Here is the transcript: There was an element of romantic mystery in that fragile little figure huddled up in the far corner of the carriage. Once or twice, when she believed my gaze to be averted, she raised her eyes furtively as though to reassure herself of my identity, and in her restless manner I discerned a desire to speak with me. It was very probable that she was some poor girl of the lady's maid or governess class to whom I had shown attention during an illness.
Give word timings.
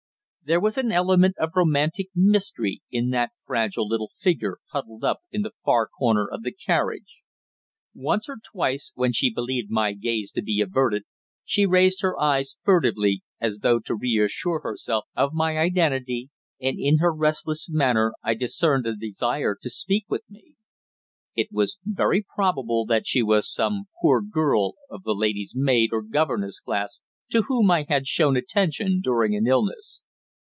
There 0.43 0.59
was 0.59 0.77
an 0.77 0.91
element 0.91 1.37
of 1.37 1.51
romantic 1.55 2.07
mystery 2.13 2.81
in 2.91 3.11
that 3.11 3.31
fragile 3.45 3.87
little 3.87 4.11
figure 4.19 4.57
huddled 4.71 5.01
up 5.03 5.21
in 5.31 5.43
the 5.43 5.53
far 5.63 5.87
corner 5.87 6.27
of 6.27 6.41
the 6.43 6.51
carriage. 6.51 7.21
Once 7.93 8.27
or 8.27 8.35
twice, 8.43 8.91
when 8.95 9.13
she 9.13 9.31
believed 9.33 9.69
my 9.69 9.93
gaze 9.93 10.29
to 10.33 10.41
be 10.41 10.59
averted, 10.59 11.03
she 11.45 11.65
raised 11.65 12.01
her 12.01 12.19
eyes 12.19 12.57
furtively 12.63 13.23
as 13.39 13.59
though 13.59 13.79
to 13.81 13.95
reassure 13.95 14.59
herself 14.59 15.05
of 15.15 15.31
my 15.33 15.57
identity, 15.57 16.31
and 16.59 16.77
in 16.77 16.97
her 16.97 17.13
restless 17.13 17.69
manner 17.69 18.13
I 18.21 18.33
discerned 18.33 18.85
a 18.87 18.95
desire 18.95 19.55
to 19.61 19.69
speak 19.69 20.03
with 20.09 20.23
me. 20.29 20.55
It 21.33 21.47
was 21.51 21.77
very 21.85 22.25
probable 22.35 22.85
that 22.87 23.07
she 23.07 23.21
was 23.23 23.49
some 23.49 23.85
poor 24.01 24.21
girl 24.21 24.73
of 24.89 25.03
the 25.03 25.15
lady's 25.15 25.53
maid 25.55 25.91
or 25.93 26.01
governess 26.01 26.59
class 26.59 26.99
to 27.29 27.43
whom 27.43 27.71
I 27.71 27.85
had 27.87 28.05
shown 28.07 28.35
attention 28.35 28.99
during 29.01 29.33
an 29.33 29.47
illness. 29.47 30.01